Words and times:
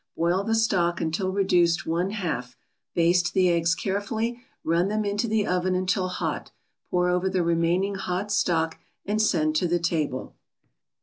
Boil 0.17 0.43
the 0.43 0.55
stock 0.55 0.99
until 0.99 1.31
reduced 1.31 1.85
one 1.85 2.09
half, 2.09 2.57
baste 2.95 3.35
the 3.35 3.49
eggs 3.51 3.75
carefully, 3.75 4.41
run 4.63 4.87
them 4.87 5.05
into 5.05 5.27
the 5.27 5.45
oven 5.45 5.75
until 5.75 6.07
hot, 6.07 6.49
pour 6.89 7.07
over 7.07 7.29
the 7.29 7.43
remaining 7.43 7.93
hot 7.93 8.31
stock 8.31 8.79
and 9.05 9.21
send 9.21 9.55
to 9.55 9.67
the 9.67 9.77
table. 9.77 10.35